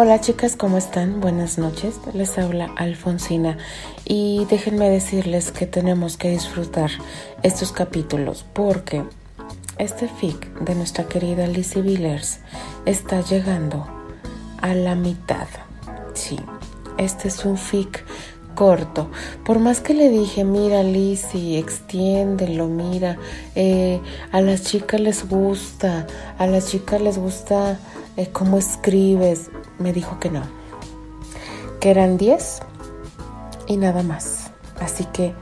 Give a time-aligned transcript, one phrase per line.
[0.00, 1.20] Hola chicas, ¿cómo están?
[1.20, 1.98] Buenas noches.
[2.14, 3.58] Les habla Alfonsina
[4.04, 6.88] y déjenme decirles que tenemos que disfrutar
[7.42, 9.02] estos capítulos porque
[9.76, 12.38] este fic de nuestra querida Lizzie Villers
[12.86, 13.88] está llegando
[14.62, 15.48] a la mitad.
[16.14, 16.38] Sí,
[16.96, 18.04] este es un fic
[18.54, 19.10] corto.
[19.44, 23.18] Por más que le dije, mira Lizzie, extiéndelo, mira,
[23.56, 26.06] eh, a las chicas les gusta,
[26.38, 27.80] a las chicas les gusta
[28.16, 30.42] eh, cómo escribes, me dijo que no,
[31.80, 32.60] que eran 10
[33.66, 34.50] y nada más.
[34.80, 35.34] Así que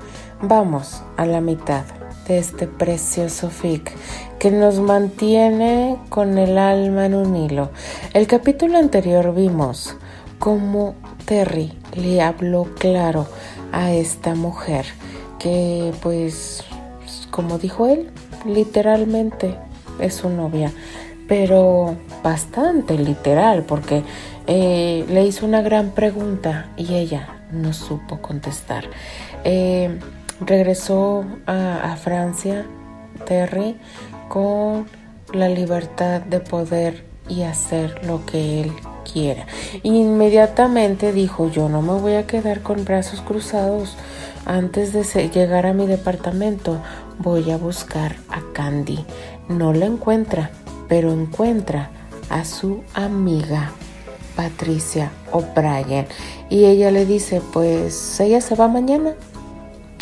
[0.43, 1.85] vamos a la mitad
[2.27, 3.93] de este precioso fic
[4.39, 7.71] que nos mantiene con el alma en un hilo.
[8.13, 9.97] El capítulo anterior vimos
[10.39, 13.27] cómo Terry le habló claro
[13.73, 14.87] a esta mujer
[15.39, 16.65] que pues
[17.31, 18.11] como dijo él
[18.45, 19.57] literalmente
[19.99, 20.73] es su novia
[21.29, 24.03] pero bastante literal, porque
[24.47, 28.85] eh, le hizo una gran pregunta y ella no supo contestar.
[29.45, 29.99] Eh,
[30.41, 32.67] regresó a, Francia,
[33.27, 33.77] Terry,
[34.29, 34.87] con
[35.33, 38.73] la libertad de poder y hacer lo que él
[39.11, 39.47] quiera.
[39.83, 43.97] Inmediatamente dijo, yo no me voy a quedar con brazos cruzados.
[44.45, 46.79] Antes de llegar a mi departamento,
[47.19, 49.05] voy a buscar a Candy.
[49.49, 50.51] No la encuentra
[50.89, 51.91] pero encuentra
[52.31, 53.73] a su amiga
[54.35, 56.07] Patricia O'Brien.
[56.51, 59.15] Y ella le dice pues ella se va mañana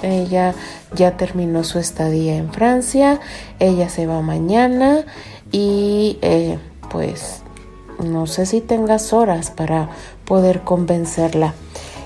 [0.02, 0.54] ella
[0.94, 3.20] ya terminó su estadía en Francia
[3.58, 5.04] ella se va mañana
[5.52, 6.58] y eh,
[6.90, 7.44] pues
[7.98, 9.88] no sé si tengas horas para
[10.24, 11.54] poder convencerla.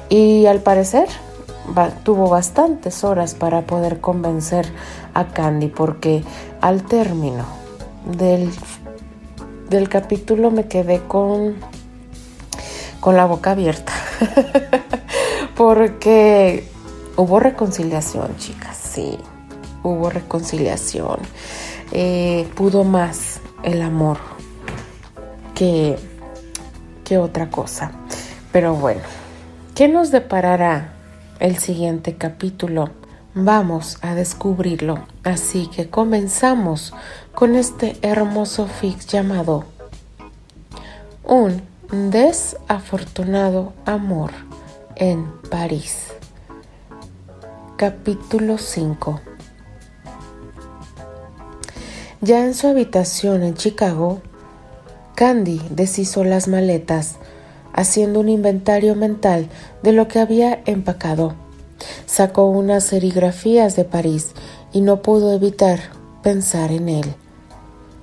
[0.08, 1.08] Y al parecer
[2.02, 4.66] tuvo bastantes horas para poder convencer
[5.14, 6.24] a Candy porque
[6.60, 7.57] al término
[8.08, 8.50] del,
[9.68, 11.56] del capítulo me quedé con,
[13.00, 13.92] con la boca abierta.
[15.56, 16.68] Porque
[17.16, 19.18] hubo reconciliación, chicas, sí,
[19.82, 21.18] hubo reconciliación.
[21.92, 24.18] Eh, pudo más el amor
[25.54, 25.96] que,
[27.04, 27.92] que otra cosa.
[28.52, 29.02] Pero bueno,
[29.74, 30.94] ¿qué nos deparará
[31.40, 32.90] el siguiente capítulo?
[33.34, 35.06] Vamos a descubrirlo.
[35.22, 36.94] Así que comenzamos
[37.34, 39.64] con este hermoso fix llamado
[41.24, 44.30] Un desafortunado amor
[44.96, 46.08] en París.
[47.76, 49.20] Capítulo 5
[52.22, 54.22] Ya en su habitación en Chicago,
[55.14, 57.16] Candy deshizo las maletas,
[57.74, 59.48] haciendo un inventario mental
[59.82, 61.47] de lo que había empacado.
[62.06, 64.32] Sacó unas serigrafías de París
[64.72, 65.80] y no pudo evitar
[66.22, 67.14] pensar en él.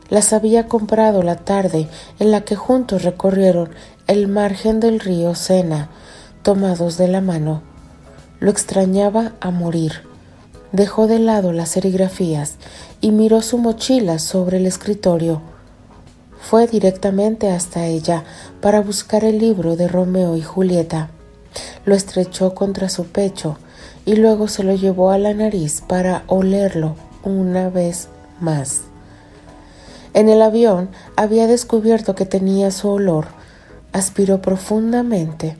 [0.09, 1.88] Las había comprado la tarde
[2.19, 3.69] en la que juntos recorrieron
[4.08, 5.90] el margen del río Sena,
[6.44, 7.64] tomados de la mano.
[8.40, 10.03] Lo extrañaba a morir.
[10.72, 12.56] Dejó de lado las serigrafías
[13.02, 15.41] y miró su mochila sobre el escritorio.
[16.40, 18.24] Fue directamente hasta ella
[18.62, 21.09] para buscar el libro de Romeo y Julieta.
[21.85, 23.58] Lo estrechó contra su pecho
[24.05, 28.07] y luego se lo llevó a la nariz para olerlo una vez
[28.39, 28.81] más.
[30.13, 33.27] En el avión había descubierto que tenía su olor.
[33.91, 35.57] Aspiró profundamente.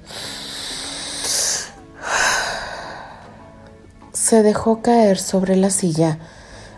[4.14, 6.20] Se dejó caer sobre la silla,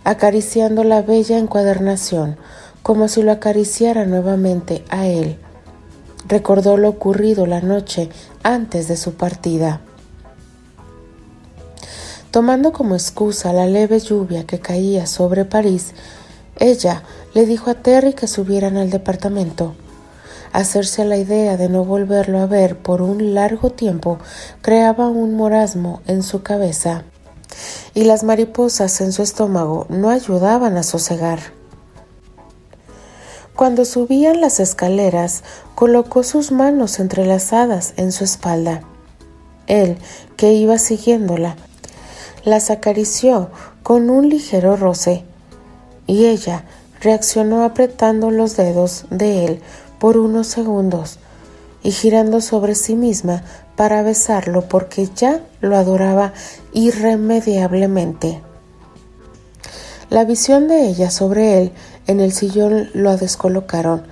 [0.03, 2.37] acariciando la bella encuadernación,
[2.81, 5.37] como si lo acariciara nuevamente a él.
[6.27, 8.09] Recordó lo ocurrido la noche
[8.43, 9.81] antes de su partida.
[12.37, 15.95] Tomando como excusa la leve lluvia que caía sobre París,
[16.59, 17.01] ella
[17.33, 19.73] le dijo a Terry que subieran al departamento.
[20.53, 24.19] Hacerse la idea de no volverlo a ver por un largo tiempo
[24.61, 27.05] creaba un morasmo en su cabeza,
[27.95, 31.39] y las mariposas en su estómago no ayudaban a sosegar.
[33.55, 38.83] Cuando subían las escaleras, colocó sus manos entrelazadas en su espalda.
[39.65, 39.97] Él,
[40.35, 41.55] que iba siguiéndola,
[42.47, 43.49] las acarició
[43.83, 45.25] con un ligero roce
[46.05, 46.63] y ella
[47.01, 49.61] reaccionó apretando los dedos de él
[49.99, 51.19] por unos segundos
[51.83, 53.43] y girando sobre sí misma
[53.75, 56.31] para besarlo porque ya lo adoraba
[56.71, 58.41] irremediablemente.
[60.09, 61.73] La visión de ella sobre él
[62.07, 64.03] en el sillón lo descolocaron.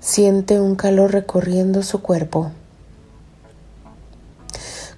[0.00, 2.52] Siente un calor recorriendo su cuerpo.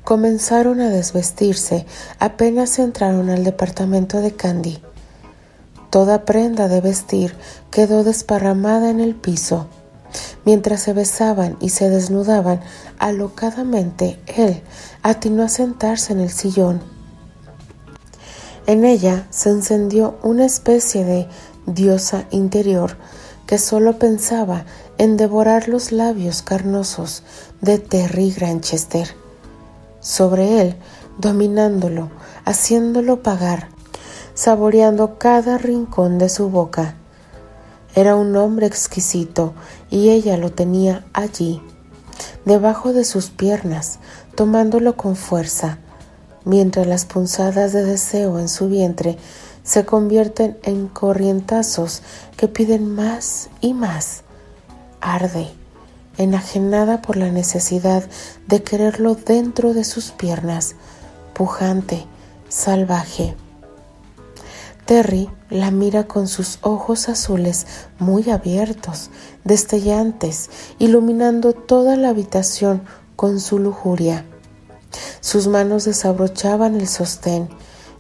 [0.05, 1.87] Comenzaron a desvestirse
[2.19, 4.79] apenas entraron al departamento de Candy.
[5.89, 7.35] Toda prenda de vestir
[7.71, 9.67] quedó desparramada en el piso.
[10.45, 12.61] Mientras se besaban y se desnudaban
[12.99, 14.63] alocadamente, él
[15.03, 16.83] atinó a sentarse en el sillón.
[18.67, 21.29] En ella se encendió una especie de
[21.65, 22.99] diosa interior
[23.47, 24.67] que solo pensaba
[24.99, 27.23] en devorar los labios carnosos
[27.63, 29.24] de Terry Granchester.
[30.05, 30.77] Sobre él,
[31.17, 32.11] dominándolo,
[32.45, 33.71] haciéndolo pagar,
[34.35, 36.95] saboreando cada rincón de su boca.
[37.95, 39.55] Era un hombre exquisito
[39.89, 41.63] y ella lo tenía allí,
[42.45, 43.99] debajo de sus piernas,
[44.35, 45.79] tomándolo con fuerza,
[46.45, 49.17] mientras las punzadas de deseo en su vientre
[49.63, 52.03] se convierten en corrientazos
[52.37, 54.23] que piden más y más.
[55.01, 55.49] Arde,
[56.19, 58.05] enajenada por la necesidad
[58.47, 60.77] de quererlo dentro de sus piernas,
[61.35, 62.07] pujante,
[62.49, 63.35] salvaje.
[64.87, 67.67] Terry la mira con sus ojos azules
[67.99, 69.11] muy abiertos,
[69.45, 72.83] destellantes, iluminando toda la habitación
[73.17, 74.25] con su lujuria.
[75.21, 77.49] Sus manos desabrochaban el sostén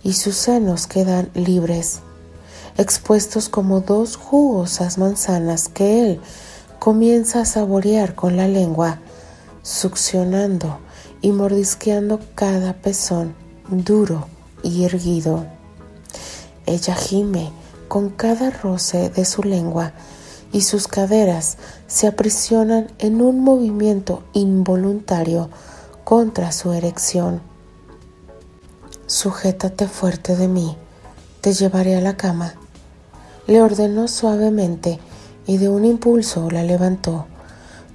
[0.02, 2.00] y sus senos quedan libres,
[2.76, 6.20] expuestos como dos jugosas manzanas que él
[6.84, 8.98] comienza a saborear con la lengua,
[9.62, 10.80] succionando
[11.22, 13.34] y mordisqueando cada pezón
[13.70, 14.26] duro
[14.62, 15.46] y erguido.
[16.66, 17.50] Ella gime
[17.88, 19.94] con cada roce de su lengua
[20.52, 25.48] y sus caderas se aprisionan en un movimiento involuntario
[26.04, 27.40] contra su erección.
[29.06, 30.76] Sujétate fuerte de mí,
[31.40, 32.52] te llevaré a la cama.
[33.46, 35.00] Le ordenó suavemente
[35.46, 37.26] y de un impulso la levantó,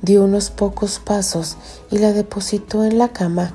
[0.01, 1.57] dio unos pocos pasos
[1.91, 3.53] y la depositó en la cama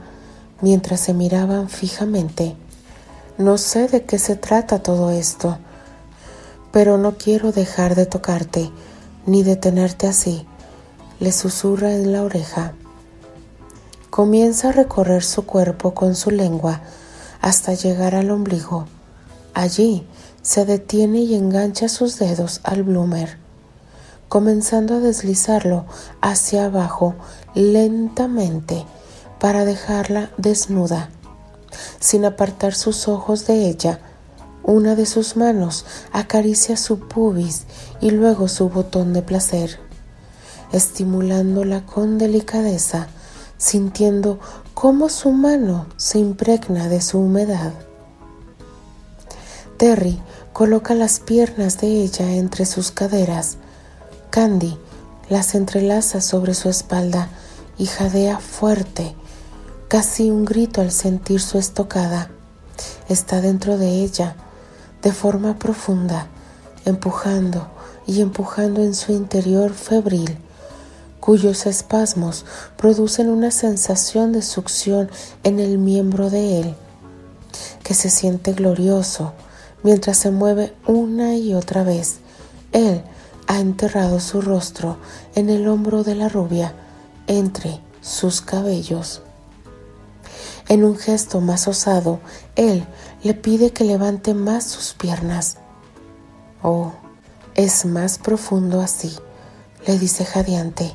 [0.61, 2.57] mientras se miraban fijamente.
[3.39, 5.59] No sé de qué se trata todo esto,
[6.73, 8.71] pero no quiero dejar de tocarte
[9.27, 10.47] ni de tenerte así,
[11.21, 12.75] le susurra en la oreja.
[14.11, 16.81] Comienza a recorrer su cuerpo con su lengua
[17.41, 18.87] hasta llegar al ombligo.
[19.55, 20.07] Allí
[20.43, 23.39] se detiene y engancha sus dedos al bloomer,
[24.29, 25.85] comenzando a deslizarlo
[26.21, 27.15] hacia abajo
[27.55, 28.85] lentamente
[29.39, 31.11] para dejarla desnuda
[32.01, 34.01] sin apartar sus ojos de ella.
[34.63, 37.65] Una de sus manos acaricia su pubis
[38.01, 39.79] y luego su botón de placer,
[40.73, 43.09] estimulándola con delicadeza,
[43.59, 44.41] sintiendo
[44.73, 47.73] cómo su mano se impregna de su humedad.
[49.77, 50.19] Terry
[50.53, 53.59] coloca las piernas de ella entre sus caderas.
[54.35, 54.77] Candy
[55.29, 57.29] las entrelaza sobre su espalda
[57.79, 59.15] y jadea fuerte
[59.87, 62.31] casi un grito al sentir su estocada.
[63.09, 64.35] Está dentro de ella,
[65.03, 66.27] de forma profunda,
[66.85, 67.69] empujando
[68.09, 70.37] y empujando en su interior febril,
[71.21, 72.45] cuyos espasmos
[72.77, 75.13] producen una sensación de succión
[75.45, 76.75] en el miembro de él,
[77.85, 79.33] que se siente glorioso
[79.85, 82.17] mientras se mueve una y otra vez.
[82.73, 83.05] Él
[83.47, 84.97] ha enterrado su rostro
[85.35, 86.75] en el hombro de la rubia,
[87.27, 89.23] entre sus cabellos.
[90.69, 92.21] En un gesto más osado,
[92.57, 92.87] él
[93.23, 95.59] le pide que levante más sus piernas.
[96.63, 96.93] Oh,
[97.55, 99.15] es más profundo así,
[99.87, 100.95] le dice jadeante.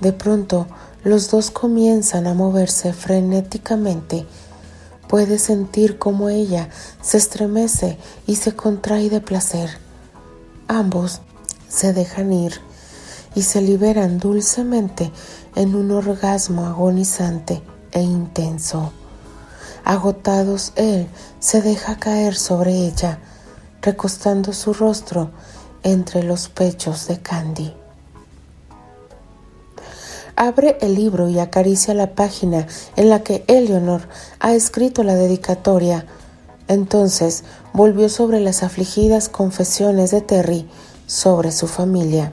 [0.00, 0.66] De pronto,
[1.02, 4.26] los dos comienzan a moverse frenéticamente.
[5.08, 6.70] Puede sentir cómo ella
[7.02, 9.70] se estremece y se contrae de placer.
[10.66, 11.20] Ambos
[11.74, 12.60] se dejan ir
[13.34, 15.10] y se liberan dulcemente
[15.56, 18.92] en un orgasmo agonizante e intenso.
[19.84, 21.08] Agotados, él
[21.40, 23.18] se deja caer sobre ella,
[23.82, 25.32] recostando su rostro
[25.82, 27.74] entre los pechos de Candy.
[30.36, 32.66] Abre el libro y acaricia la página
[32.96, 36.06] en la que Eleanor ha escrito la dedicatoria.
[36.66, 40.68] Entonces volvió sobre las afligidas confesiones de Terry
[41.06, 42.32] sobre su familia.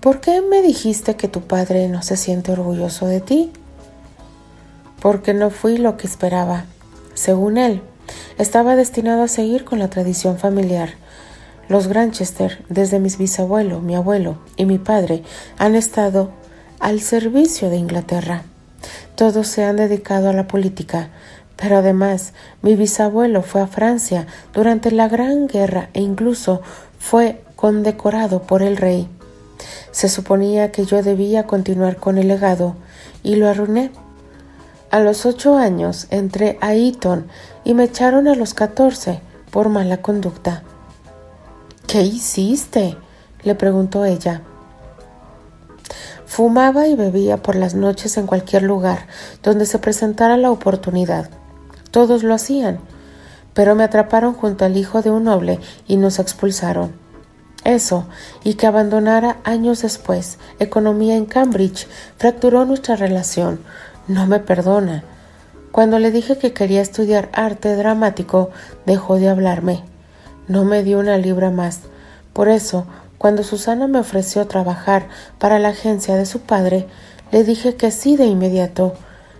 [0.00, 3.52] ¿Por qué me dijiste que tu padre no se siente orgulloso de ti?
[5.00, 6.64] porque no fui lo que esperaba.
[7.14, 7.82] Según él,
[8.38, 10.90] estaba destinado a seguir con la tradición familiar.
[11.68, 15.22] Los Granchester, desde mis bisabuelo, mi abuelo y mi padre,
[15.58, 16.30] han estado
[16.80, 18.42] al servicio de Inglaterra.
[19.16, 21.10] Todos se han dedicado a la política,
[21.60, 26.62] pero además mi bisabuelo fue a Francia durante la Gran Guerra e incluso
[26.98, 29.08] fue condecorado por el rey.
[29.90, 32.76] Se suponía que yo debía continuar con el legado
[33.22, 33.90] y lo arruiné
[34.90, 37.26] a los ocho años entré a Eton
[37.62, 40.62] y me echaron a los catorce por mala conducta.
[41.86, 42.96] ¿Qué hiciste?
[43.42, 44.40] le preguntó ella.
[46.24, 49.06] Fumaba y bebía por las noches en cualquier lugar
[49.42, 51.28] donde se presentara la oportunidad.
[51.90, 52.78] Todos lo hacían,
[53.54, 56.92] pero me atraparon junto al hijo de un noble y nos expulsaron.
[57.64, 58.06] Eso,
[58.44, 63.60] y que abandonara años después economía en Cambridge, fracturó nuestra relación.
[64.06, 65.04] No me perdona.
[65.72, 68.50] Cuando le dije que quería estudiar arte dramático,
[68.86, 69.84] dejó de hablarme.
[70.46, 71.80] No me dio una libra más.
[72.32, 72.86] Por eso,
[73.18, 76.86] cuando Susana me ofreció trabajar para la agencia de su padre,
[77.32, 78.94] le dije que sí de inmediato.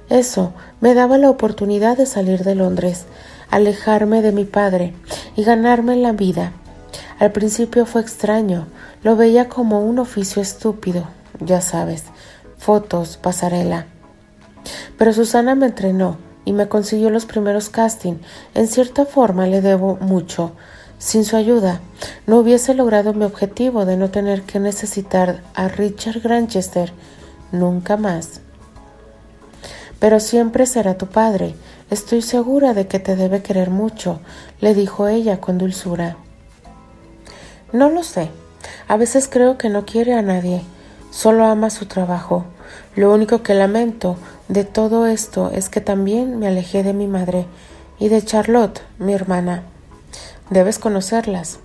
[0.08, 3.04] Eso me daba la oportunidad de salir de Londres,
[3.50, 4.94] alejarme de mi padre
[5.36, 6.52] y ganarme la vida.
[7.18, 8.66] Al principio fue extraño,
[9.02, 11.08] lo veía como un oficio estúpido,
[11.40, 12.04] ya sabes,
[12.56, 13.86] fotos, pasarela.
[14.96, 18.14] Pero Susana me entrenó y me consiguió los primeros casting.
[18.54, 20.52] En cierta forma le debo mucho.
[20.98, 21.80] Sin su ayuda,
[22.26, 26.92] no hubiese logrado mi objetivo de no tener que necesitar a Richard Granchester
[27.52, 28.40] nunca más.
[29.98, 31.54] Pero siempre será tu padre.
[31.90, 34.20] Estoy segura de que te debe querer mucho,
[34.60, 36.16] le dijo ella con dulzura.
[37.72, 38.30] No lo sé.
[38.88, 40.62] A veces creo que no quiere a nadie,
[41.10, 42.44] solo ama su trabajo.
[42.96, 44.16] Lo único que lamento
[44.48, 47.46] de todo esto es que también me alejé de mi madre
[47.98, 49.62] y de Charlotte, mi hermana.
[50.50, 51.58] Debes conocerlas.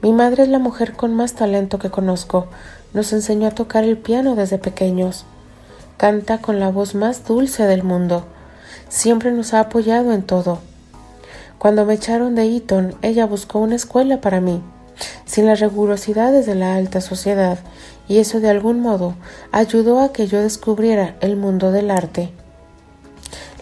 [0.00, 2.46] Mi madre es la mujer con más talento que conozco.
[2.94, 5.26] Nos enseñó a tocar el piano desde pequeños.
[6.02, 8.24] Canta con la voz más dulce del mundo.
[8.88, 10.58] Siempre nos ha apoyado en todo.
[11.58, 14.60] Cuando me echaron de Eton, ella buscó una escuela para mí,
[15.26, 17.60] sin las rigurosidades de la alta sociedad,
[18.08, 19.14] y eso de algún modo
[19.52, 22.32] ayudó a que yo descubriera el mundo del arte.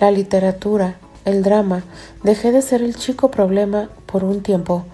[0.00, 0.94] La literatura,
[1.26, 1.82] el drama,
[2.22, 4.86] dejé de ser el chico problema por un tiempo,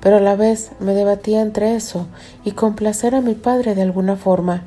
[0.00, 2.06] pero a la vez me debatía entre eso
[2.44, 4.62] y complacer a mi padre de alguna forma.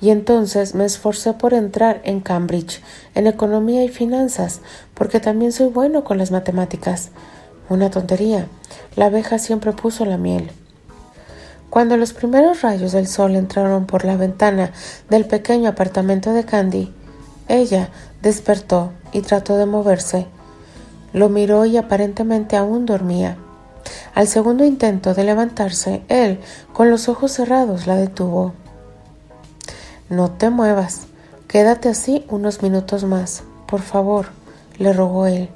[0.00, 2.82] Y entonces me esforcé por entrar en Cambridge,
[3.14, 4.60] en economía y finanzas,
[4.94, 7.10] porque también soy bueno con las matemáticas.
[7.68, 8.46] Una tontería.
[8.96, 10.50] La abeja siempre puso la miel.
[11.70, 14.72] Cuando los primeros rayos del sol entraron por la ventana
[15.08, 16.92] del pequeño apartamento de Candy,
[17.48, 17.88] ella
[18.20, 20.26] despertó y trató de moverse.
[21.14, 23.38] Lo miró y aparentemente aún dormía.
[24.14, 26.40] Al segundo intento de levantarse, él,
[26.74, 28.52] con los ojos cerrados, la detuvo.
[30.12, 31.06] No te muevas.
[31.48, 34.26] Quédate así unos minutos más, por favor,
[34.76, 35.48] le rogó él.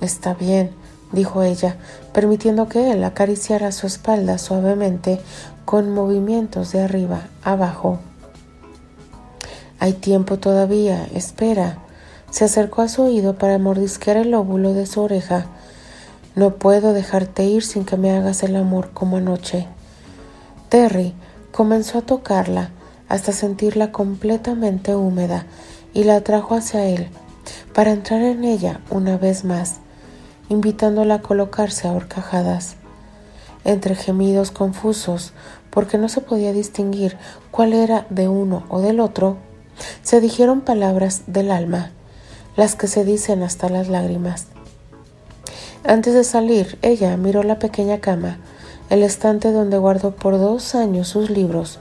[0.00, 0.72] Está bien,
[1.12, 1.76] dijo ella,
[2.12, 5.20] permitiendo que él acariciara su espalda suavemente
[5.64, 8.00] con movimientos de arriba abajo.
[9.78, 11.78] Hay tiempo todavía, espera.
[12.30, 15.46] Se acercó a su oído para mordisquear el óvulo de su oreja.
[16.34, 19.68] No puedo dejarte ir sin que me hagas el amor como anoche.
[20.68, 21.14] Terry
[21.52, 22.72] comenzó a tocarla
[23.12, 25.44] hasta sentirla completamente húmeda
[25.92, 27.10] y la atrajo hacia él
[27.74, 29.80] para entrar en ella una vez más,
[30.48, 32.76] invitándola a colocarse a horcajadas.
[33.66, 35.34] Entre gemidos confusos,
[35.68, 37.18] porque no se podía distinguir
[37.50, 39.36] cuál era de uno o del otro,
[40.02, 41.90] se dijeron palabras del alma
[42.56, 44.46] las que se dicen hasta las lágrimas.
[45.84, 48.38] Antes de salir, ella miró la pequeña cama,
[48.88, 51.78] el estante donde guardó por dos años sus libros,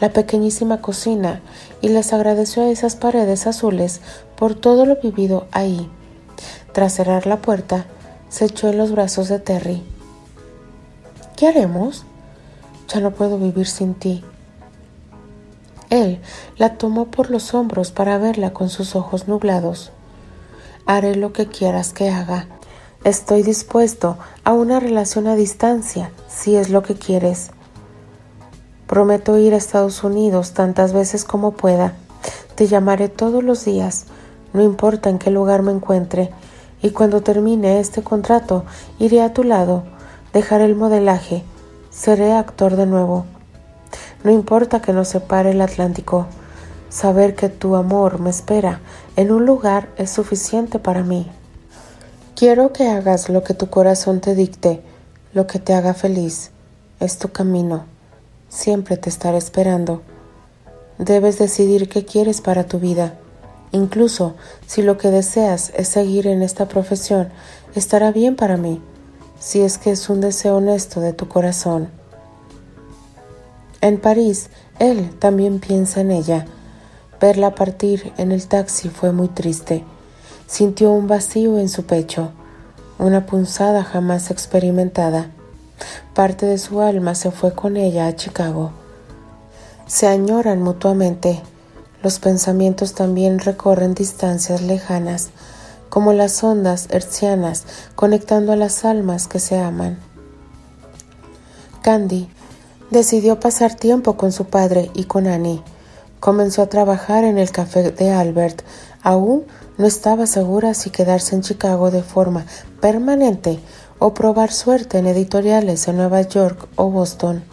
[0.00, 1.40] la pequeñísima cocina,
[1.80, 4.00] y les agradeció a esas paredes azules
[4.36, 5.90] por todo lo vivido ahí.
[6.72, 7.86] Tras cerrar la puerta,
[8.28, 9.82] se echó en los brazos de Terry.
[11.36, 12.04] ¿Qué haremos?
[12.88, 14.24] Ya no puedo vivir sin ti.
[15.90, 16.20] Él
[16.56, 19.92] la tomó por los hombros para verla con sus ojos nublados
[20.90, 22.46] haré lo que quieras que haga.
[23.04, 27.50] Estoy dispuesto a una relación a distancia, si es lo que quieres.
[28.90, 31.94] Prometo ir a Estados Unidos tantas veces como pueda.
[32.56, 34.06] Te llamaré todos los días,
[34.52, 36.32] no importa en qué lugar me encuentre,
[36.82, 38.64] y cuando termine este contrato
[38.98, 39.84] iré a tu lado,
[40.32, 41.44] dejaré el modelaje,
[41.90, 43.26] seré actor de nuevo.
[44.24, 46.26] No importa que nos separe el Atlántico,
[46.88, 48.80] Saber que tu amor me espera
[49.14, 51.30] en un lugar es suficiente para mí.
[52.34, 54.82] Quiero que hagas lo que tu corazón te dicte,
[55.32, 56.50] lo que te haga feliz.
[56.98, 57.99] Es tu camino.
[58.50, 60.02] Siempre te estaré esperando.
[60.98, 63.14] Debes decidir qué quieres para tu vida.
[63.72, 64.34] Incluso
[64.66, 67.30] si lo que deseas es seguir en esta profesión,
[67.74, 68.82] estará bien para mí,
[69.38, 71.88] si es que es un deseo honesto de tu corazón.
[73.80, 76.44] En París, él también piensa en ella
[77.20, 79.84] Verla partir en el taxi fue muy triste.
[80.46, 82.30] Sintió un vacío en su pecho,
[82.98, 85.30] una punzada jamás experimentada.
[86.14, 88.72] Parte de su alma se fue con ella a Chicago.
[89.86, 91.40] Se añoran mutuamente.
[92.02, 95.30] Los pensamientos también recorren distancias lejanas,
[95.88, 99.98] como las ondas hercianas conectando a las almas que se aman.
[101.82, 102.28] Candy
[102.90, 105.62] decidió pasar tiempo con su padre y con Annie.
[106.20, 108.62] Comenzó a trabajar en el café de Albert.
[109.02, 109.44] Aún
[109.78, 112.44] no estaba segura si quedarse en Chicago de forma
[112.80, 113.60] permanente
[114.00, 117.44] o probar suerte en editoriales en Nueva York o Boston.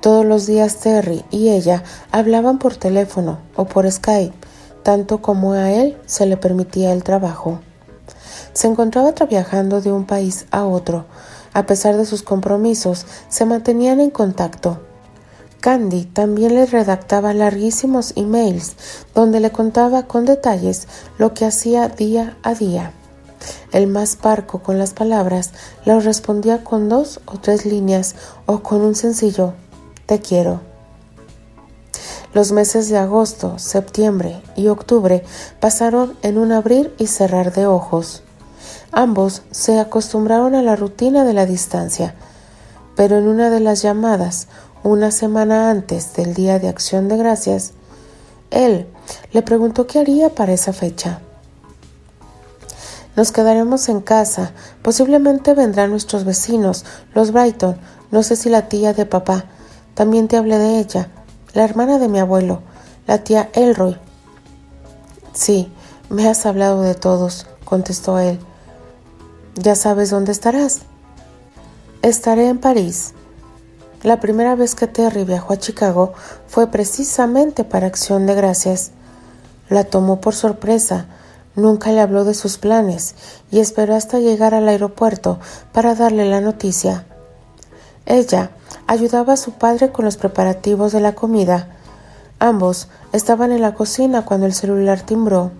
[0.00, 4.34] Todos los días Terry y ella hablaban por teléfono o por Skype,
[4.82, 7.60] tanto como a él se le permitía el trabajo.
[8.52, 11.06] Se encontraba viajando de un país a otro.
[11.52, 14.80] A pesar de sus compromisos, se mantenían en contacto.
[15.60, 18.74] Candy también le redactaba larguísimos emails
[19.14, 22.92] donde le contaba con detalles lo que hacía día a día.
[23.72, 25.50] El más parco con las palabras
[25.84, 28.14] los respondía con dos o tres líneas
[28.46, 29.54] o con un sencillo
[30.06, 30.60] Te quiero.
[32.34, 35.22] Los meses de agosto, septiembre y octubre
[35.60, 38.22] pasaron en un abrir y cerrar de ojos.
[38.90, 42.14] Ambos se acostumbraron a la rutina de la distancia,
[42.96, 44.48] pero en una de las llamadas,
[44.82, 47.72] una semana antes del Día de Acción de Gracias,
[48.50, 48.86] él
[49.32, 51.20] le preguntó qué haría para esa fecha.
[53.16, 54.52] Nos quedaremos en casa,
[54.82, 57.76] posiblemente vendrán nuestros vecinos, los Brighton,
[58.10, 59.44] no sé si la tía de papá,
[59.94, 61.10] también te hablé de ella,
[61.52, 62.62] la hermana de mi abuelo,
[63.06, 63.98] la tía Elroy.
[65.34, 65.70] Sí,
[66.08, 68.38] me has hablado de todos, contestó él.
[69.54, 70.80] ¿Ya sabes dónde estarás?
[72.00, 73.12] Estaré en París.
[74.02, 76.14] La primera vez que Terry viajó a Chicago
[76.48, 78.90] fue precisamente para Acción de Gracias.
[79.68, 81.06] La tomó por sorpresa,
[81.56, 83.14] nunca le habló de sus planes
[83.50, 85.38] y esperó hasta llegar al aeropuerto
[85.72, 87.06] para darle la noticia.
[88.06, 88.50] Ella
[88.86, 91.68] ayudaba a su padre con los preparativos de la comida.
[92.38, 95.52] Ambos estaban en la cocina cuando el celular timbró.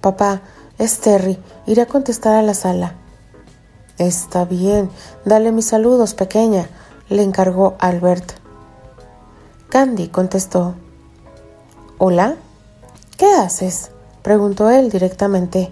[0.00, 0.40] Papá,
[0.78, 1.38] es Terry.
[1.66, 2.94] Iré a contestar a la sala.
[3.98, 4.90] Está bien.
[5.24, 6.68] Dale mis saludos, pequeña,
[7.08, 8.32] le encargó Albert.
[9.68, 10.74] Candy contestó.
[11.98, 12.36] ¿Hola?
[13.16, 13.90] ¿Qué haces?
[14.26, 15.70] Preguntó él directamente.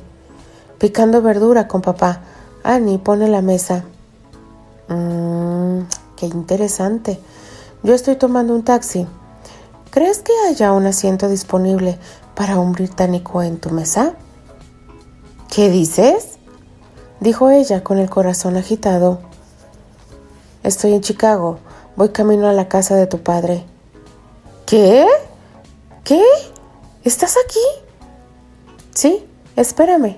[0.78, 2.20] Picando verdura con papá.
[2.62, 3.82] Annie pone la mesa.
[4.86, 5.80] Mmm,
[6.14, 7.18] qué interesante.
[7.82, 9.08] Yo estoy tomando un taxi.
[9.90, 11.98] ¿Crees que haya un asiento disponible
[12.36, 14.12] para un británico en tu mesa?
[15.52, 16.38] ¿Qué dices?
[17.18, 19.18] dijo ella con el corazón agitado.
[20.62, 21.58] Estoy en Chicago.
[21.96, 23.64] Voy camino a la casa de tu padre.
[24.64, 25.08] ¿Qué?
[26.04, 26.22] ¿Qué?
[27.02, 27.83] ¿Estás aquí?
[28.94, 29.26] Sí,
[29.56, 30.16] espérame.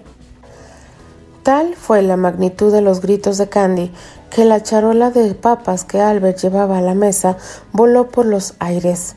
[1.43, 3.91] Tal fue la magnitud de los gritos de Candy
[4.31, 7.39] que la charola de papas que Albert llevaba a la mesa
[7.73, 9.17] voló por los aires.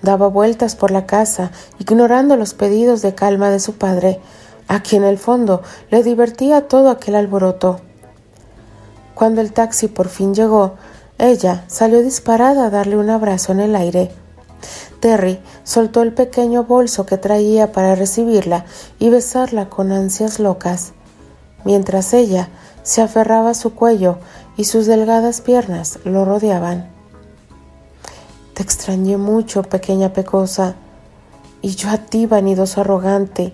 [0.00, 4.20] Daba vueltas por la casa, ignorando los pedidos de calma de su padre,
[4.68, 7.80] a quien en el fondo le divertía todo aquel alboroto.
[9.14, 10.74] Cuando el taxi por fin llegó,
[11.18, 14.10] ella salió disparada a darle un abrazo en el aire.
[15.06, 18.64] Terry soltó el pequeño bolso que traía para recibirla
[18.98, 20.94] y besarla con ansias locas,
[21.64, 22.48] mientras ella
[22.82, 24.18] se aferraba a su cuello
[24.56, 26.90] y sus delgadas piernas lo rodeaban.
[28.54, 30.74] Te extrañé mucho, pequeña pecosa,
[31.62, 33.52] y yo a ti, vanidoso arrogante,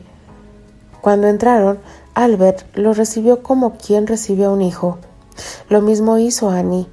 [1.02, 1.80] cuando entraron,
[2.14, 4.96] Albert lo recibió como quien recibe a un hijo.
[5.68, 6.86] Lo mismo hizo Annie.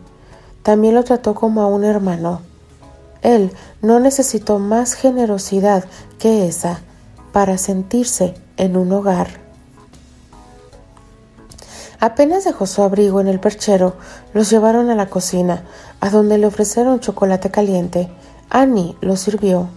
[0.63, 2.48] También lo trató como a un hermano.
[3.21, 3.51] Él
[3.81, 5.85] no necesitó más generosidad
[6.17, 6.81] que esa
[7.31, 9.27] para sentirse en un hogar.
[11.99, 13.95] Apenas dejó su abrigo en el perchero,
[14.33, 15.63] los llevaron a la cocina,
[15.99, 18.09] a donde le ofrecieron chocolate caliente.
[18.49, 19.67] Annie lo sirvió.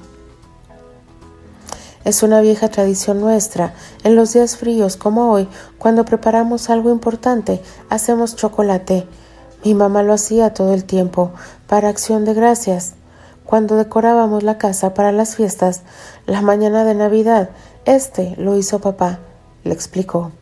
[2.04, 3.74] Es una vieja tradición nuestra.
[4.04, 9.06] En los días fríos como hoy, cuando preparamos algo importante, hacemos chocolate.
[9.64, 11.32] Mi mamá lo hacía todo el tiempo,
[11.66, 12.94] para acción de gracias.
[13.44, 15.82] Cuando decorábamos la casa para las fiestas,
[16.26, 17.50] la mañana de Navidad,
[17.84, 19.18] este lo hizo papá,
[19.64, 20.32] le explicó.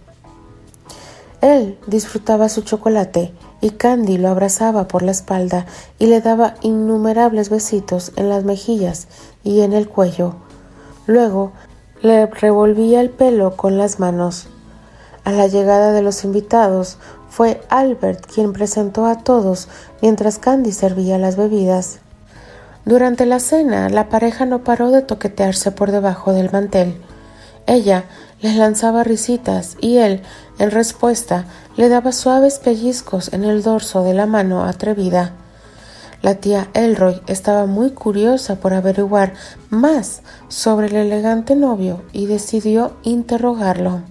[1.41, 3.33] Él disfrutaba su chocolate
[3.63, 5.67] y Candy lo abrazaba por la espalda
[5.99, 9.09] y le daba innumerables besitos en las mejillas
[9.43, 10.35] y en el cuello.
[11.07, 11.53] Luego
[12.03, 14.49] le revolvía el pelo con las manos.
[15.25, 19.69] A la llegada de los invitados fue Albert quien presentó a todos
[20.03, 22.01] mientras Candy servía las bebidas.
[22.85, 27.01] Durante la cena, la pareja no paró de toquetearse por debajo del mantel.
[27.67, 28.05] Ella
[28.41, 30.23] les lanzaba risitas y él,
[30.59, 31.45] en respuesta,
[31.77, 35.33] le daba suaves pellizcos en el dorso de la mano atrevida.
[36.23, 39.33] La tía Elroy estaba muy curiosa por averiguar
[39.71, 44.03] más sobre el elegante novio y decidió interrogarlo.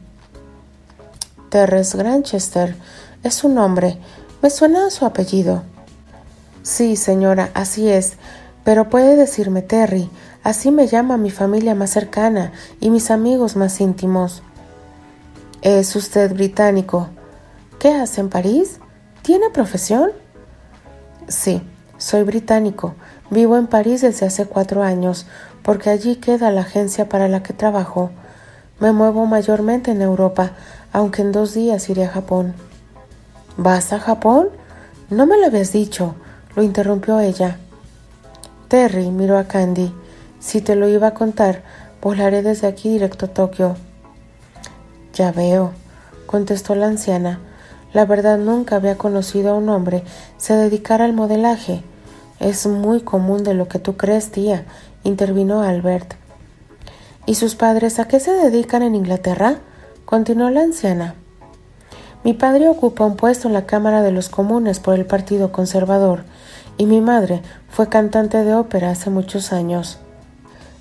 [1.50, 2.76] Terres Granchester
[3.24, 3.98] es su nombre.
[4.42, 5.64] Me suena su apellido.
[6.64, 8.14] Sí, señora, así es.
[8.70, 10.12] Pero puede decirme Terry.
[10.44, 14.44] Así me llama mi familia más cercana y mis amigos más íntimos.
[15.64, 17.10] ¿Es usted británico?
[17.80, 18.80] ¿Qué hace en París?
[19.24, 20.12] ¿Tiene profesión?
[21.28, 21.64] Sí,
[21.98, 22.94] soy británico.
[23.32, 25.26] Vivo en París desde hace cuatro años,
[25.64, 28.12] porque allí queda la agencia para la que trabajo.
[28.80, 30.52] Me muevo mayormente en Europa,
[30.94, 32.54] aunque en dos días iré a Japón.
[33.58, 34.50] ¿Vas a Japón?
[35.10, 36.14] No me lo habías dicho,
[36.56, 37.58] lo interrumpió ella.
[38.70, 39.92] Terry miró a Candy.
[40.40, 41.64] Si te lo iba a contar,
[42.04, 43.76] volaré desde aquí directo a Tokio.
[45.16, 45.72] Ya veo,
[46.28, 47.40] contestó la anciana.
[47.94, 50.04] La verdad nunca había conocido a un hombre
[50.38, 51.82] se dedicara al modelaje.
[52.40, 54.66] Es muy común de lo que tú crees, tía,
[55.04, 56.14] intervino Albert.
[57.26, 59.58] ¿Y sus padres a qué se dedican en Inglaterra?
[60.06, 61.16] continuó la anciana.
[62.24, 66.24] Mi padre ocupa un puesto en la Cámara de los Comunes por el Partido Conservador
[66.78, 70.00] y mi madre fue cantante de ópera hace muchos años.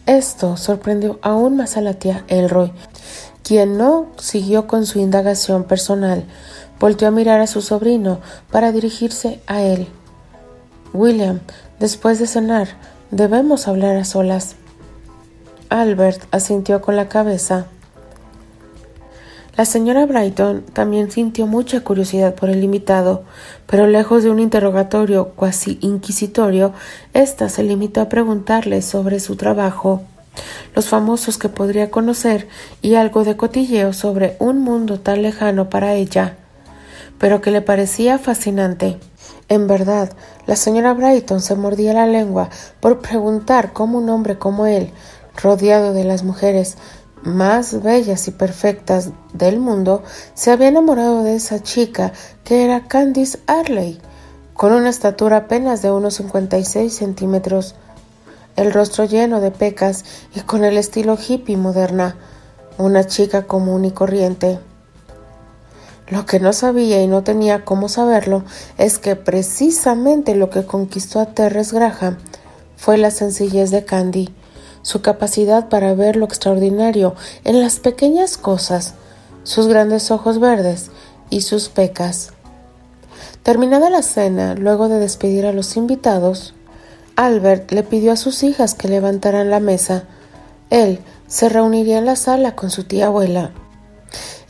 [0.07, 2.73] Esto sorprendió aún más a la tía Elroy,
[3.43, 6.25] quien no siguió con su indagación personal,
[6.81, 8.21] volteó a mirar a su sobrino
[8.51, 9.89] para dirigirse a él.
[10.93, 11.41] William,
[11.79, 12.69] después de cenar,
[13.11, 14.57] debemos hablar a solas.
[15.69, 17.67] Albert asintió con la cabeza.
[19.59, 23.25] La señora Brighton también sintió mucha curiosidad por el invitado,
[23.67, 26.73] pero lejos de un interrogatorio cuasi inquisitorio,
[27.13, 30.03] ésta se limitó a preguntarle sobre su trabajo
[30.77, 32.47] los famosos que podría conocer
[32.83, 36.37] y algo de cotilleo sobre un mundo tan lejano para ella,
[37.19, 39.01] pero que le parecía fascinante.
[39.49, 40.13] En verdad,
[40.47, 44.93] la señora Brighton se mordía la lengua por preguntar cómo un hombre como él,
[45.43, 46.77] rodeado de las mujeres
[47.23, 50.03] más bellas y perfectas del mundo,
[50.35, 52.13] se había enamorado de esa chica
[52.45, 54.01] que era Candice Arley,
[54.55, 57.75] con una estatura apenas de unos 56 centímetros,
[58.57, 60.05] el rostro lleno de pecas
[60.35, 62.17] y con el estilo hippie moderna,
[62.77, 64.59] una chica común y corriente.
[66.09, 68.45] Lo que no sabía y no tenía cómo saberlo
[68.79, 72.17] es que precisamente lo que conquistó a Terres Graham
[72.77, 74.35] fue la sencillez de Candy,
[74.89, 78.95] su capacidad para ver lo extraordinario en las pequeñas cosas,
[79.43, 80.91] sus grandes ojos verdes
[81.29, 82.31] y sus pecas.
[83.43, 86.55] Terminada la cena, luego de despedir a los invitados,
[87.17, 90.05] Albert le pidió a sus hijas que levantaran la mesa.
[90.71, 93.51] Él se reuniría en la sala con su tía abuela.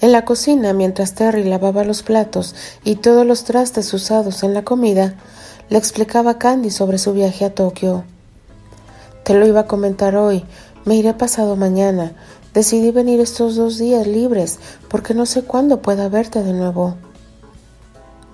[0.01, 4.63] En la cocina, mientras Terry lavaba los platos y todos los trastes usados en la
[4.63, 5.17] comida,
[5.69, 8.05] le explicaba a Candy sobre su viaje a Tokio.
[9.29, 10.43] Te lo iba a comentar hoy,
[10.87, 12.13] me iré pasado mañana.
[12.55, 16.97] Decidí venir estos dos días libres porque no sé cuándo pueda verte de nuevo.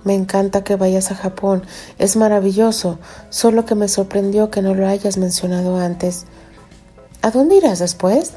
[0.05, 1.63] Me encanta que vayas a Japón,
[1.97, 2.97] es maravilloso,
[3.29, 6.27] solo que me sorprendió que no lo hayas mencionado antes.
[7.21, 8.31] ¿A dónde irás después?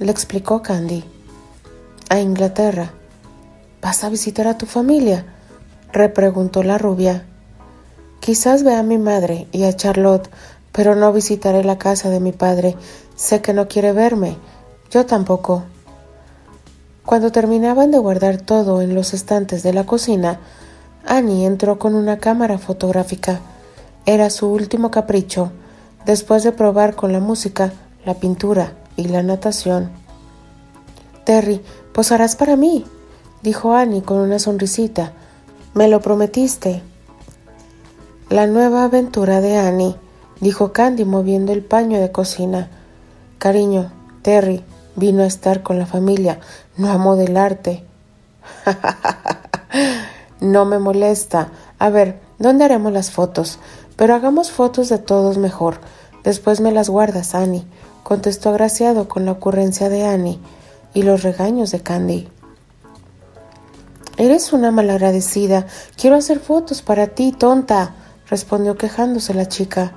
[0.00, 1.04] le explicó Candy.
[2.08, 2.90] A Inglaterra.
[3.80, 5.26] ¿Vas a visitar a tu familia?
[5.92, 7.24] repreguntó la rubia.
[8.18, 10.30] Quizás vea a mi madre y a Charlotte,
[10.74, 12.74] pero no visitaré la casa de mi padre.
[13.14, 14.36] Sé que no quiere verme.
[14.90, 15.62] Yo tampoco.
[17.06, 20.40] Cuando terminaban de guardar todo en los estantes de la cocina,
[21.06, 23.40] Annie entró con una cámara fotográfica.
[24.04, 25.52] Era su último capricho,
[26.06, 27.72] después de probar con la música,
[28.04, 29.90] la pintura y la natación.
[31.24, 32.84] Terry, posarás para mí,
[33.42, 35.12] dijo Annie con una sonrisita.
[35.72, 36.82] Me lo prometiste.
[38.28, 39.96] La nueva aventura de Annie,
[40.40, 42.70] dijo Candy moviendo el paño de cocina.
[43.38, 43.92] Cariño,
[44.22, 44.64] Terry
[44.96, 46.40] vino a estar con la familia,
[46.76, 47.84] no a modelarte.
[50.44, 51.52] No me molesta.
[51.78, 53.58] A ver, ¿dónde haremos las fotos?
[53.96, 55.78] Pero hagamos fotos de todos mejor.
[56.22, 57.64] Después me las guardas, Annie,
[58.02, 60.38] contestó agraciado con la ocurrencia de Annie
[60.92, 62.28] y los regaños de Candy.
[64.18, 65.66] Eres una malagradecida.
[65.96, 67.94] Quiero hacer fotos para ti, tonta,
[68.28, 69.94] respondió quejándose la chica.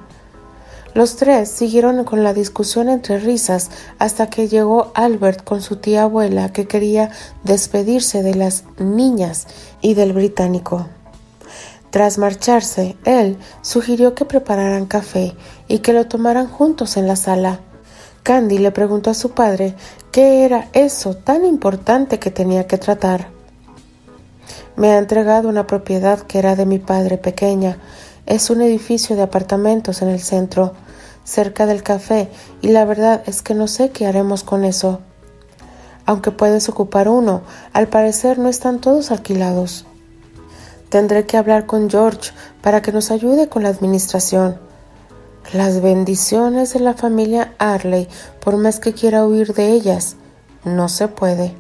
[0.98, 6.02] Los tres siguieron con la discusión entre risas hasta que llegó Albert con su tía
[6.02, 7.12] abuela que quería
[7.44, 9.46] despedirse de las niñas
[9.80, 10.88] y del británico.
[11.92, 15.36] Tras marcharse, él sugirió que prepararan café
[15.68, 17.60] y que lo tomaran juntos en la sala.
[18.24, 19.76] Candy le preguntó a su padre
[20.12, 23.28] qué era eso tan importante que tenía que tratar.
[24.76, 27.78] Me ha entregado una propiedad que era de mi padre pequeña
[28.26, 30.74] Es un edificio de apartamentos en el centro,
[31.28, 32.30] cerca del café,
[32.62, 35.02] y la verdad es que no sé qué haremos con eso.
[36.06, 37.42] Aunque puedes ocupar uno,
[37.74, 39.86] al parecer no están todos alquilados.
[40.88, 44.58] Tendré que hablar con George para que nos ayude con la administración.
[45.52, 48.08] Las bendiciones de la familia Arley,
[48.40, 50.16] por más que quiera huir de ellas,
[50.64, 51.54] no se puede.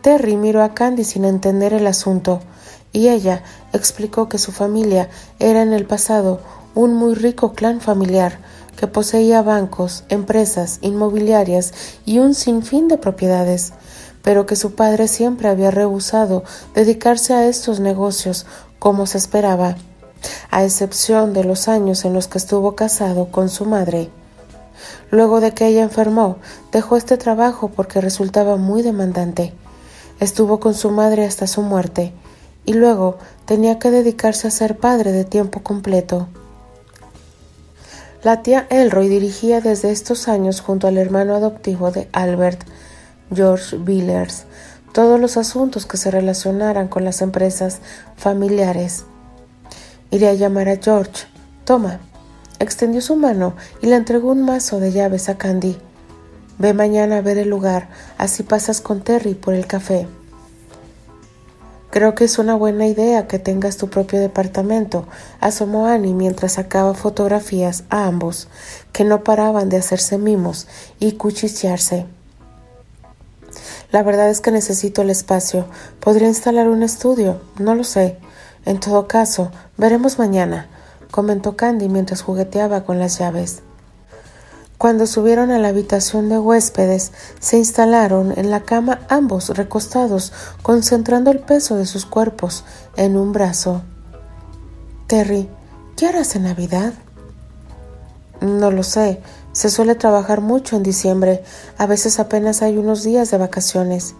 [0.00, 2.40] Terry miró a Candy sin entender el asunto,
[2.92, 3.42] y ella
[3.74, 6.40] explicó que su familia era en el pasado
[6.74, 8.38] un muy rico clan familiar
[8.76, 11.72] que poseía bancos, empresas, inmobiliarias
[12.04, 13.72] y un sinfín de propiedades,
[14.22, 18.46] pero que su padre siempre había rehusado dedicarse a estos negocios
[18.78, 19.76] como se esperaba
[20.50, 24.10] a excepción de los años en los que estuvo casado con su madre.
[25.10, 26.36] Luego de que ella enfermó,
[26.72, 29.52] dejó este trabajo porque resultaba muy demandante.
[30.20, 32.12] Estuvo con su madre hasta su muerte
[32.64, 36.28] y luego tenía que dedicarse a ser padre de tiempo completo.
[38.22, 42.60] La tía Elroy dirigía desde estos años junto al hermano adoptivo de Albert,
[43.34, 44.44] George Villers,
[44.92, 47.80] todos los asuntos que se relacionaran con las empresas
[48.16, 49.06] familiares.
[50.12, 51.26] Iré a llamar a George.
[51.64, 51.98] Toma.
[52.60, 55.76] Extendió su mano y le entregó un mazo de llaves a Candy.
[56.58, 60.06] Ve mañana a ver el lugar, así pasas con Terry por el café.
[61.92, 65.06] Creo que es una buena idea que tengas tu propio departamento,
[65.40, 68.48] asomó Annie mientras sacaba fotografías a ambos,
[68.92, 70.68] que no paraban de hacerse mimos
[71.00, 72.06] y cuchichearse.
[73.90, 75.66] La verdad es que necesito el espacio.
[76.00, 78.16] Podría instalar un estudio, no lo sé.
[78.64, 80.68] En todo caso, veremos mañana,
[81.10, 83.60] comentó Candy mientras jugueteaba con las llaves.
[84.82, 91.30] Cuando subieron a la habitación de huéspedes, se instalaron en la cama ambos recostados, concentrando
[91.30, 92.64] el peso de sus cuerpos
[92.96, 93.82] en un brazo.
[95.06, 95.48] Terry,
[95.96, 96.94] ¿qué harás en Navidad?
[98.40, 99.20] No lo sé.
[99.52, 101.44] Se suele trabajar mucho en diciembre.
[101.78, 104.16] A veces apenas hay unos días de vacaciones.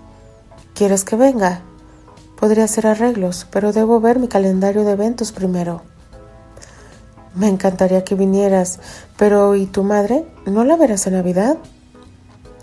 [0.77, 1.63] ¿Quieres que venga?
[2.39, 5.83] Podría hacer arreglos, pero debo ver mi calendario de eventos primero.
[7.35, 8.79] Me encantaría que vinieras,
[9.17, 10.25] pero ¿y tu madre?
[10.47, 11.57] ¿No la verás en Navidad?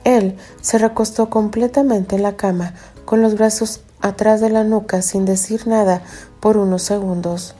[0.03, 2.73] Él se recostó completamente en la cama,
[3.05, 6.01] con los brazos atrás de la nuca, sin decir nada
[6.39, 7.55] por unos segundos.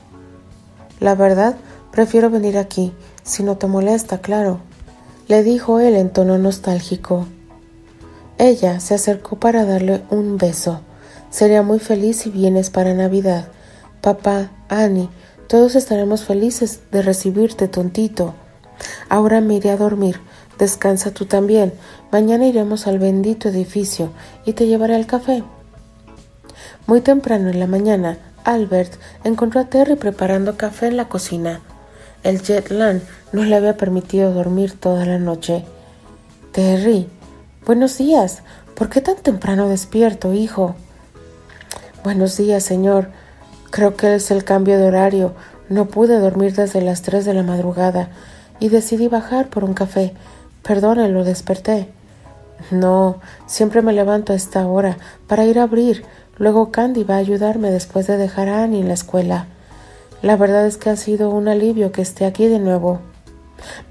[1.00, 1.56] La verdad,
[1.90, 2.92] prefiero venir aquí,
[3.22, 4.60] si no te molesta, claro,
[5.28, 7.26] le dijo él en tono nostálgico.
[8.38, 10.80] Ella se acercó para darle un beso.
[11.30, 13.48] Sería muy feliz si vienes para Navidad.
[14.00, 15.10] Papá, Annie,
[15.50, 18.34] todos estaremos felices de recibirte, tontito.
[19.08, 20.20] Ahora me iré a dormir.
[20.60, 21.72] Descansa tú también.
[22.12, 24.12] Mañana iremos al bendito edificio
[24.46, 25.42] y te llevaré al café.
[26.86, 28.92] Muy temprano en la mañana, Albert
[29.24, 31.60] encontró a Terry preparando café en la cocina.
[32.22, 32.70] El jet
[33.32, 35.64] no le había permitido dormir toda la noche.
[36.52, 37.08] Terry,
[37.66, 38.44] buenos días.
[38.76, 40.76] ¿Por qué tan temprano despierto, hijo?
[42.04, 43.08] Buenos días, señor.
[43.70, 45.32] Creo que es el cambio de horario.
[45.68, 48.10] No pude dormir desde las tres de la madrugada
[48.58, 50.12] y decidí bajar por un café.
[50.62, 51.88] Perdone, lo desperté.
[52.70, 56.04] No, siempre me levanto a esta hora para ir a abrir.
[56.36, 59.46] Luego Candy va a ayudarme después de dejar a Annie en la escuela.
[60.22, 63.00] La verdad es que ha sido un alivio que esté aquí de nuevo.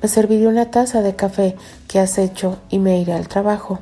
[0.01, 1.55] Me serviré una taza de café
[1.87, 3.79] que has hecho y me iré al trabajo.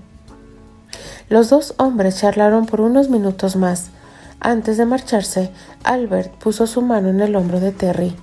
[1.30, 3.90] Los dos hombres charlaron por unos minutos más.
[4.40, 5.52] Antes de marcharse,
[5.84, 8.16] Albert puso su mano en el hombro de Terry.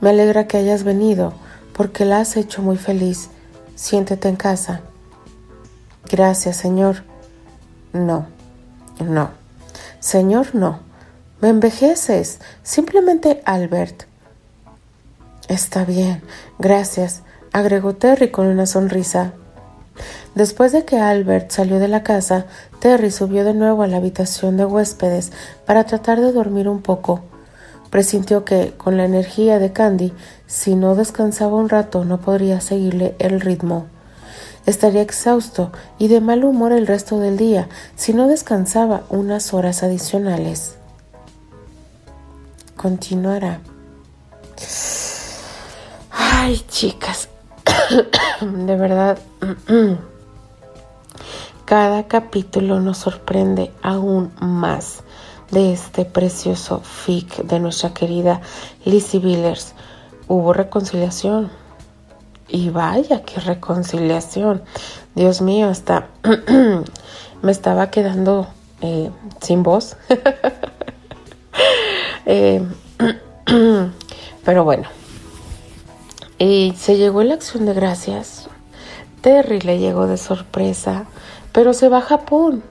[0.00, 1.32] Me alegra que hayas venido,
[1.72, 3.30] porque la has hecho muy feliz.
[3.74, 4.80] Siéntete en casa.
[6.10, 7.04] Gracias, señor.
[7.92, 8.26] No,
[9.00, 9.30] no.
[10.00, 10.80] Señor, no.
[11.40, 12.40] Me envejeces.
[12.62, 14.04] Simplemente Albert.
[15.48, 16.22] Está bien,
[16.58, 19.34] gracias, agregó Terry con una sonrisa.
[20.34, 22.46] Después de que Albert salió de la casa,
[22.80, 25.32] Terry subió de nuevo a la habitación de huéspedes
[25.64, 27.22] para tratar de dormir un poco.
[27.90, 30.12] Presintió que, con la energía de Candy,
[30.46, 33.86] si no descansaba un rato no podría seguirle el ritmo.
[34.66, 39.82] Estaría exhausto y de mal humor el resto del día si no descansaba unas horas
[39.82, 40.76] adicionales.
[42.76, 43.60] Continuará.
[46.10, 47.28] Ay, chicas,
[48.40, 49.18] de verdad.
[51.64, 55.02] Cada capítulo nos sorprende aún más
[55.50, 58.40] de este precioso fic de nuestra querida
[58.84, 59.74] Lizzie Billers.
[60.28, 61.50] Hubo reconciliación.
[62.48, 64.62] Y vaya qué reconciliación.
[65.14, 66.08] Dios mío, hasta
[67.42, 68.46] me estaba quedando
[68.80, 69.96] eh, sin voz.
[72.26, 72.66] Eh,
[74.44, 74.88] Pero bueno.
[76.44, 78.48] Y se llegó la acción de gracias.
[79.22, 81.06] Terry le llegó de sorpresa,
[81.52, 82.62] pero se va a Japón.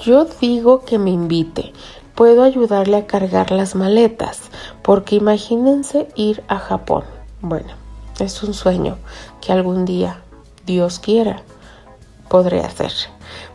[0.00, 1.72] Yo digo que me invite.
[2.14, 4.42] Puedo ayudarle a cargar las maletas,
[4.82, 7.02] porque imagínense ir a Japón.
[7.40, 7.70] Bueno,
[8.20, 8.96] es un sueño
[9.40, 10.20] que algún día,
[10.64, 11.42] Dios quiera,
[12.28, 12.92] podré hacer.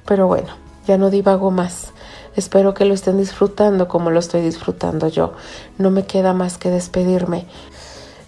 [0.05, 0.49] Pero bueno,
[0.85, 1.93] ya no divago más.
[2.35, 5.31] Espero que lo estén disfrutando como lo estoy disfrutando yo.
[5.77, 7.45] No me queda más que despedirme.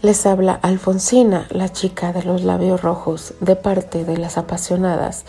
[0.04, 5.26] Les habla Alfonsina, la chica de los labios rojos, de parte de las apasionadas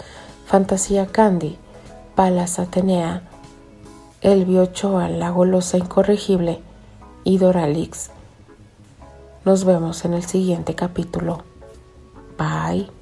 [0.47, 1.57] Fantasía Candy,
[2.15, 3.23] Palas Atenea,
[4.21, 6.61] Elvio Ochoa, la golosa incorregible
[7.25, 8.11] y Doralix.
[9.45, 11.45] Nos vemos en el siguiente capítulo.
[12.37, 12.98] Bye.